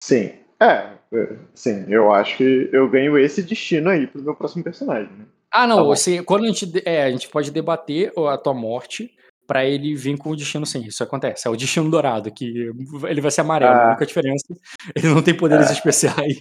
[0.02, 0.32] Sim.
[0.60, 5.10] É, é, sim, eu acho que eu ganho esse destino aí pro meu próximo personagem.
[5.12, 5.24] né?
[5.50, 6.72] Ah, não, Tá assim, quando a gente.
[6.86, 9.10] É, a gente pode debater a tua morte
[9.46, 10.82] pra ele vir com o destino sim.
[10.86, 11.46] Isso acontece.
[11.46, 12.70] É o destino dourado, que
[13.06, 13.74] ele vai ser amarelo.
[13.74, 13.84] Ah.
[13.84, 14.44] A única diferença.
[14.96, 15.72] Ele não tem poderes Ah.
[15.72, 16.38] especiais.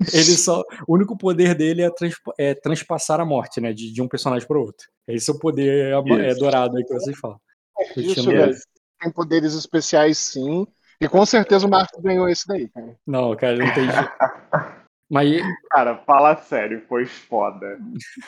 [0.00, 0.62] Ele só.
[0.86, 3.72] O único poder dele é, transpa- é transpassar a morte, né?
[3.72, 4.86] De, de um personagem pro outro.
[5.06, 6.38] Esse é o poder é, Isso.
[6.40, 7.40] dourado aí que vocês falam.
[7.96, 8.38] Isso, velho.
[8.38, 8.56] dourado.
[9.00, 10.66] Tem poderes especiais, sim.
[11.00, 12.96] E com certeza o Marco ganhou esse daí, cara.
[13.06, 14.10] Não, cara, não tem jeito.
[15.10, 17.78] Mas Cara, fala sério, foi foda.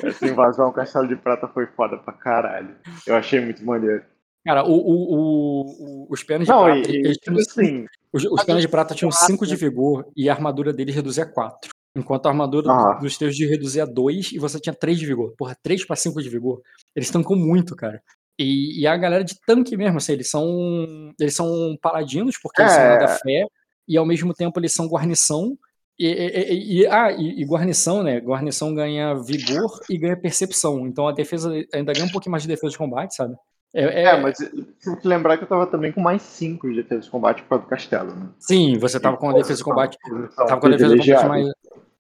[0.03, 2.75] Essa invasão ao Castelo de Prata foi foda pra caralho.
[3.07, 4.03] Eu achei muito maneiro.
[4.47, 5.67] Cara, o, o-
[6.07, 8.95] o- os pernas de prata, e, e eles tipo não- assim, Os, os de prata
[8.95, 11.71] tinham 5 de vigor e a armadura deles reduzia 4.
[11.97, 12.99] Enquanto a armadura Ah.
[13.01, 15.35] dos teus de reduzia 2 e você tinha 3 de vigor.
[15.37, 16.61] Porra, 3 pra 5 de vigor.
[16.95, 18.01] Eles tancam muito, cara.
[18.39, 21.13] E, e a galera de tanque mesmo, assim, eles são.
[21.21, 22.99] Eles são paladinos, porque eles são É.
[22.99, 23.45] da fé,
[23.87, 25.57] e ao mesmo tempo eles são guarnição.
[25.99, 28.19] E, e- e- e- ah, e, e guarnição, né?
[28.21, 30.87] Guarnição ganha vigor e ganha percepção.
[30.87, 33.35] Então a defesa ainda ganha um pouquinho mais de defesa de combate, sabe?
[33.73, 37.03] É, É, mas tem que lembrar que eu tava também com mais 5 de defesa
[37.03, 38.29] de combate por causa do castelo, né?
[38.39, 39.97] Sim, você tava com a defesa de combate.
[40.03, 41.49] Posição Tava com a defesa de combate mais.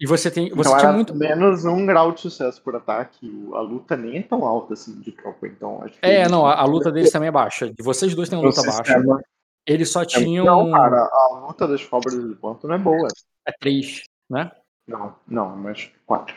[0.00, 0.48] E você tem.
[0.48, 1.14] Você Então tinha era muito.
[1.14, 3.30] menos um grau de sucesso por ataque.
[3.52, 6.06] A luta nem é tão alta assim de tropa, então acho que.
[6.06, 7.70] É, não, a, a luta deles também é baixa.
[7.70, 8.98] De vocês dois tem uma luta baixa.
[9.66, 10.46] Eles só tinham.
[10.46, 13.08] Não, cara, a luta das cobras do ponto não é boa.
[13.46, 14.50] É três, né?
[14.88, 16.34] Não, não, mas 4.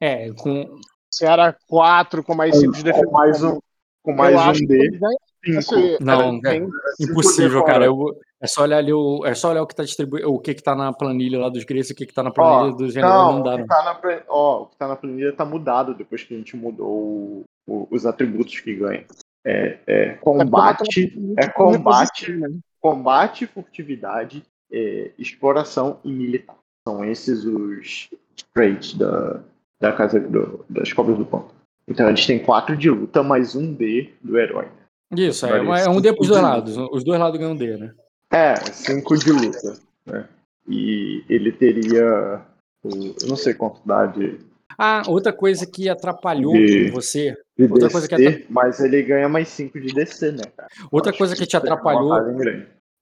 [0.00, 0.80] É, com.
[1.12, 3.04] Se era 4 com mais 5 de defesa.
[3.06, 3.58] Com mais um,
[4.06, 5.58] com eu mais acho um D, ganha 5.
[5.58, 7.84] esse- Não, cara, é tem- impossível, cara.
[7.86, 9.24] Eu- é só olhar ali o.
[9.26, 10.32] É só olhar o que tá distribuído.
[10.32, 12.30] O que que tá na planilha lá dos Greys e o que que tá na
[12.30, 13.16] planilha Ó, dos generais.
[13.20, 13.62] não, Não dá, o não.
[13.64, 16.56] que tá na, ó, o que tá na planilha tá mudado depois que a gente
[16.56, 19.04] mudou o- o- os atributos que ganha.
[19.44, 22.48] É, é combate, é combate, né?
[22.80, 24.42] combate, furtividade,
[24.72, 26.56] é, exploração e militar.
[26.86, 28.08] São esses os
[28.54, 29.40] traits da,
[29.80, 31.54] da casa do- das cobras do ponto.
[31.88, 34.68] Então eles têm 4 de luta mais um D do herói.
[35.16, 36.76] Isso, é, é um D pros dois cinco lados.
[36.76, 37.94] Os dois lados ganham um D, né?
[38.32, 39.78] É, 5 de luta.
[40.04, 40.28] Né?
[40.68, 42.42] E ele teria.
[42.84, 44.38] o- Eu não sei quanto dá de,
[44.76, 47.36] Ah, outra coisa que atrapalhou De- você.
[47.56, 50.68] de Outra coisa que DC, mas ele ganha mais 5 de DC, né, cara?
[50.90, 52.12] Outra Acho coisa que te isso é atrapalhou.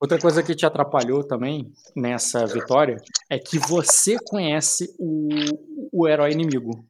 [0.00, 2.96] Outra coisa que te atrapalhou também nessa vitória
[3.30, 5.28] é que você conhece o,
[5.90, 6.84] o herói inimigo.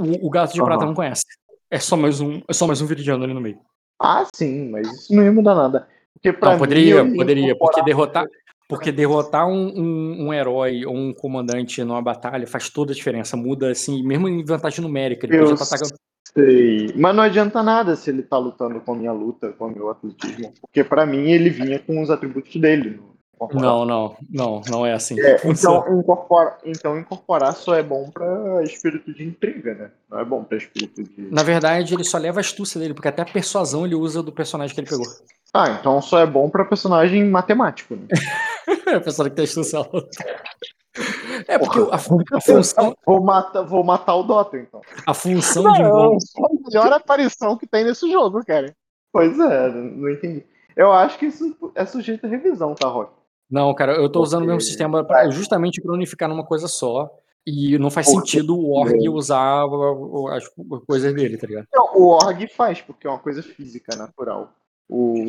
[0.00, 0.86] O, o gato de prata Aham.
[0.86, 1.24] não conhece.
[1.70, 3.58] É só mais um, é só mais um viridiano ali no meio.
[4.00, 5.88] Ah, sim, mas isso não ia mudar nada.
[6.14, 8.26] Porque pra Não, mim, poderia, ia poderia, porque derrotar,
[8.68, 13.36] porque derrotar um, um, um herói ou um comandante numa batalha faz toda a diferença.
[13.36, 15.26] Muda assim, mesmo em vantagem numérica.
[15.26, 15.98] Ele Eu estar atacando.
[16.32, 16.92] Sei.
[16.96, 19.90] Mas não adianta nada se ele tá lutando com a minha luta, com o meu
[19.90, 20.52] atletismo.
[20.60, 23.00] Porque pra mim ele vinha com os atributos dele.
[23.52, 25.20] No- Não, não, não, não é assim.
[25.20, 29.90] É, então, incorpora, então incorporar só é bom pra espírito de intriga, né?
[30.10, 31.30] Não é bom pra espírito de.
[31.32, 34.32] Na verdade, ele só leva a astúcia dele, porque até a persuasão ele usa do
[34.32, 35.06] personagem que ele pegou.
[35.52, 38.06] Ah, então só é bom pra personagem matemático, né?
[38.96, 39.76] a pessoa que tem astúcia.
[39.76, 39.88] ela-
[41.48, 44.80] É porque a, a função, Vou matar, vou matar o Dota, então.
[45.06, 46.16] a função de Não, envolver.
[46.16, 48.72] é a melhor aparição que tem nesse jogo, cara.
[49.12, 50.44] Pois é, não entendi.
[50.76, 53.12] Eu acho que isso é sujeito a revisão, tá, Rock?
[53.54, 56.66] Não, cara, eu tô usando o mesmo Porque- sistema pra, justamente para unificar numa coisa
[56.66, 57.08] só.
[57.46, 59.64] E não faz Porque- sentido o org usar
[60.32, 60.44] as
[60.86, 61.66] coisas dele, tá ligado?
[61.72, 64.50] Não, o org faz, porque é uma coisa física, natural.
[64.88, 65.24] O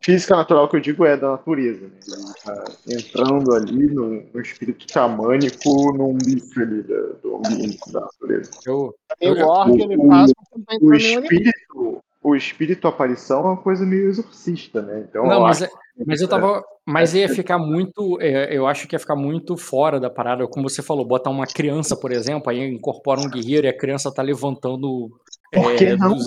[0.00, 1.98] física natural que eu digo é da natureza, né?
[2.06, 8.00] Ele tá entrando ali no, no espírito xamânico, num bicho ali da- do ambiente da
[8.00, 8.50] natureza.
[8.64, 12.88] Eu, Tem o Eu- orc, ele o- faz porque não tá O espírito, o espírito
[12.88, 15.04] aparição é uma coisa meio exorcista, né?
[15.08, 16.64] Então, não, eu mas, acho é- mas eu tava.
[16.86, 18.18] Mas ia ficar muito.
[18.20, 20.46] é, eu acho que ia ficar muito fora da parada.
[20.48, 24.12] Como você falou, botar uma criança, por exemplo, aí incorpora um guerreiro e a criança
[24.12, 25.08] tá levantando.
[25.52, 26.26] Por que é, não, dos-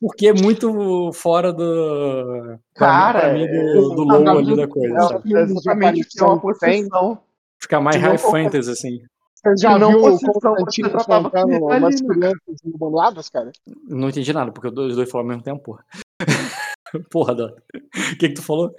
[0.00, 1.62] Porque é muito fora do.
[1.62, 5.42] pra mim- Cara, pra mim, é- do, do low ali da é, coisa, não, é
[5.42, 7.18] exatamente o que é uma possessão.
[7.60, 9.00] Ficar mais high fantasy, assim.
[9.44, 12.08] Você já não viu o Constantino ele umas né?
[12.08, 13.50] crianças endemoniadas, cara?
[13.88, 15.84] Não entendi nada, porque os dois falaram ao mesmo tempo, porra.
[17.10, 17.62] porra, Dota.
[17.74, 18.72] O que, que tu falou?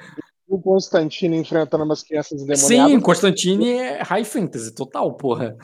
[0.48, 3.04] O Constantino enfrentando umas crianças Sim, endemoniadas.
[3.04, 5.58] Constantine é high fantasy, total, porra.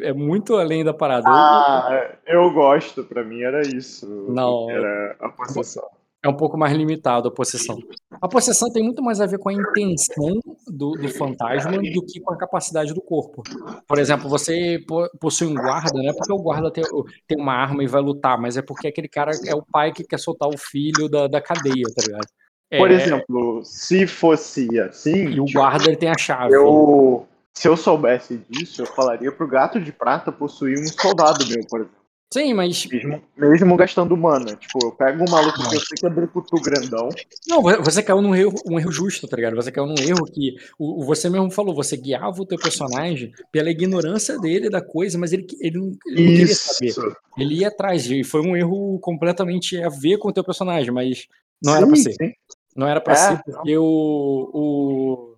[0.00, 1.28] É muito além da parada.
[1.28, 4.06] Ah, eu gosto, pra mim era isso.
[4.28, 4.68] Não.
[4.70, 5.84] Era a possessão.
[6.24, 7.78] É um pouco mais limitado a possessão.
[8.20, 12.20] A possessão tem muito mais a ver com a intenção do, do fantasma do que
[12.20, 13.42] com a capacidade do corpo.
[13.86, 16.82] Por exemplo, você po- possui um guarda, não é porque o guarda tem,
[17.28, 20.02] tem uma arma e vai lutar, mas é porque aquele cara é o pai que
[20.02, 22.26] quer soltar o filho da, da cadeia, tá ligado?
[22.72, 26.52] É, Por exemplo, se fosse assim, E o tipo, guarda ele tem a chave.
[26.52, 27.24] eu,
[27.54, 31.80] se eu soubesse disso, eu falaria pro gato de prata possuir um soldado meu, por
[31.82, 31.96] exemplo.
[32.32, 34.56] Sim, mas Mesmo, mesmo gastando mana.
[34.56, 37.08] Tipo, eu pego um maluco que eu sei que é brucutu grandão.
[37.46, 39.54] Não, vo- você caiu num erro, um erro justo, tá ligado?
[39.54, 43.70] Você caiu num erro que o, você mesmo falou, você guiava o teu personagem pela
[43.70, 46.94] ignorância dele da coisa, mas ele, ele, não, ele não queria saber.
[47.38, 51.28] Ele ia atrás, e foi um erro completamente a ver com o teu personagem, mas
[51.62, 52.12] não era pra Sim, ser.
[52.14, 52.32] sim.
[52.74, 55.36] Não era pra É, ser, porque o, o.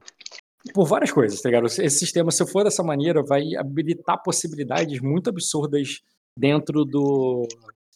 [0.75, 1.67] Por várias coisas, tá ligado?
[1.67, 6.01] Esse sistema, se for dessa maneira, vai habilitar possibilidades muito absurdas
[6.39, 7.47] dentro do,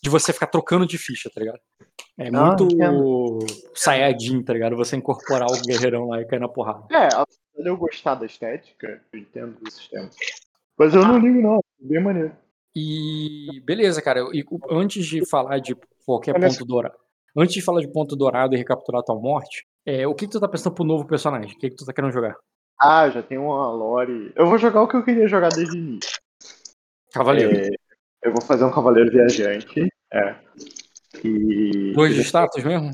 [0.02, 1.60] de você ficar trocando de ficha, tá ligado?
[2.18, 3.46] É Ah, muito.
[3.74, 4.76] Saiyajin, tá ligado?
[4.76, 6.84] Você incorporar o guerreirão lá e cair na porrada.
[6.90, 10.10] É, apesar de eu gostar da estética, eu entendo do sistema.
[10.76, 11.56] Mas eu não ligo, não.
[11.56, 12.36] é Bem maneiro.
[12.74, 14.20] E beleza, cara.
[14.32, 16.96] E antes de falar de qualquer Olha ponto dourado,
[17.36, 20.40] antes de falar de ponto dourado e recapturar tua morte, é, o que, que tu
[20.40, 21.54] tá pensando pro novo personagem?
[21.54, 22.36] O que, que tu tá querendo jogar?
[22.80, 24.32] Ah, já tem uma lore.
[24.34, 26.20] Eu vou jogar o que eu queria jogar desde o início.
[27.12, 27.56] Cavaleiro.
[27.56, 27.70] É,
[28.22, 29.88] eu vou fazer um cavaleiro viajante.
[30.12, 30.34] É.
[31.24, 31.92] E.
[31.94, 32.92] Dois de status mesmo?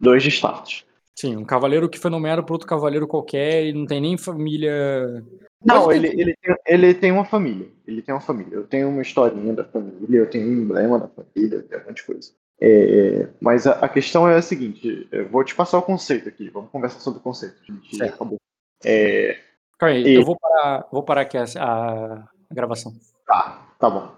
[0.00, 0.84] Dois de status.
[1.18, 5.24] Sim, um cavaleiro que foi nomeado por outro cavaleiro qualquer e não tem nem família.
[5.64, 7.68] Não, ele, tem- ele, tem, ele tem uma família.
[7.86, 8.54] Ele tem uma família.
[8.54, 11.96] Eu tenho uma historinha da família, eu tenho um emblema da família, tem um monte
[11.96, 12.32] de coisa.
[12.60, 16.48] É, mas a, a questão é a seguinte: eu vou te passar o conceito aqui,
[16.50, 17.56] vamos conversar sobre o conceito.
[17.62, 18.14] A gente Certo.
[18.14, 18.36] acabou.
[18.84, 19.38] É,
[19.78, 22.92] Calma aí, E- eu vou parar, vou parar aqui a, a- a gravação.
[23.26, 24.15] tá, tá bom.